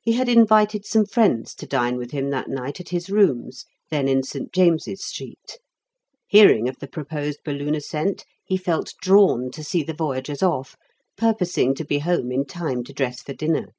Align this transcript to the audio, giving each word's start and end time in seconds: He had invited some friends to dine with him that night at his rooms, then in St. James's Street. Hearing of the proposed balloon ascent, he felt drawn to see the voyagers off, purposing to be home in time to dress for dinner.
He 0.00 0.12
had 0.14 0.30
invited 0.30 0.86
some 0.86 1.04
friends 1.04 1.54
to 1.56 1.66
dine 1.66 1.98
with 1.98 2.10
him 2.12 2.30
that 2.30 2.48
night 2.48 2.80
at 2.80 2.88
his 2.88 3.10
rooms, 3.10 3.66
then 3.90 4.08
in 4.08 4.22
St. 4.22 4.50
James's 4.50 5.04
Street. 5.04 5.58
Hearing 6.26 6.70
of 6.70 6.78
the 6.78 6.88
proposed 6.88 7.40
balloon 7.44 7.74
ascent, 7.74 8.24
he 8.46 8.56
felt 8.56 8.94
drawn 9.02 9.50
to 9.50 9.62
see 9.62 9.82
the 9.82 9.92
voyagers 9.92 10.42
off, 10.42 10.78
purposing 11.18 11.74
to 11.74 11.84
be 11.84 11.98
home 11.98 12.32
in 12.32 12.46
time 12.46 12.82
to 12.84 12.94
dress 12.94 13.20
for 13.20 13.34
dinner. 13.34 13.74